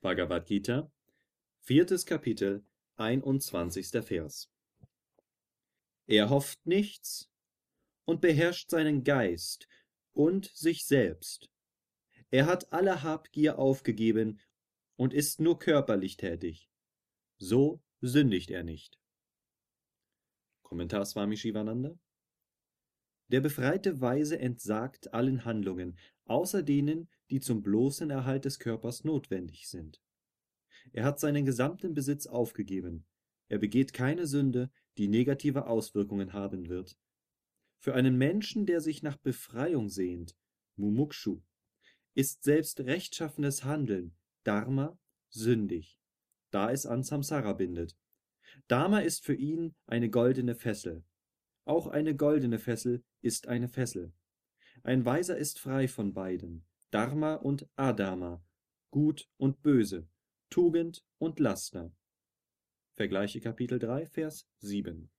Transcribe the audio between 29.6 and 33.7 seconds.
sind. Er hat seinen gesamten Besitz aufgegeben, er